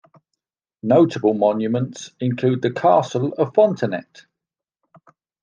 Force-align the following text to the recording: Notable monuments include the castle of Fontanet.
Notable 0.81 1.35
monuments 1.35 2.09
include 2.19 2.63
the 2.63 2.71
castle 2.73 3.33
of 3.33 3.53
Fontanet. 3.53 4.23